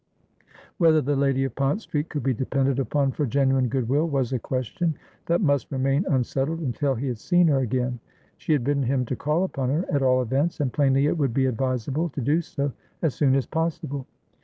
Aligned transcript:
Whether 0.79 0.99
the 0.99 1.15
lady 1.15 1.43
of 1.43 1.53
Pont 1.53 1.79
Street 1.79 2.09
could 2.09 2.23
be 2.23 2.33
depended 2.33 2.79
upon 2.79 3.11
for 3.11 3.27
genuine 3.27 3.67
good 3.67 3.87
will, 3.87 4.07
was 4.09 4.33
a 4.33 4.39
question 4.39 4.95
that 5.27 5.41
must 5.41 5.71
remain 5.71 6.05
unsettled 6.09 6.59
until 6.61 6.95
he 6.95 7.05
had 7.05 7.19
seen 7.19 7.47
her 7.49 7.59
again. 7.59 7.99
She 8.39 8.51
had 8.53 8.63
bidden 8.63 8.81
him 8.81 9.05
to 9.05 9.15
call 9.15 9.43
upon 9.43 9.69
her, 9.69 9.85
at 9.93 10.01
all 10.01 10.23
events, 10.23 10.59
and 10.59 10.73
plainly 10.73 11.05
it 11.05 11.19
would 11.19 11.35
be 11.35 11.45
advisable 11.45 12.09
to 12.09 12.21
do 12.21 12.41
so 12.41 12.71
as 13.03 13.13
soon 13.13 13.35
as 13.35 13.45
possible. 13.45 14.07